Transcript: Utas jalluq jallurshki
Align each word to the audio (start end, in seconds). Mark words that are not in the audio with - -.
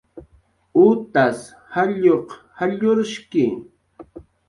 Utas 0.87 1.37
jalluq 1.73 2.29
jallurshki 2.57 3.45